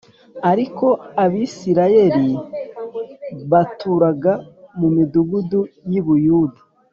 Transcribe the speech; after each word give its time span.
Ariko 0.51 0.85
Abisirayeli 1.23 2.29
baturaga 3.51 4.33
mu 4.79 4.87
midugudu 4.95 5.59
y’i 5.91 6.01
Buyuda 6.07 6.61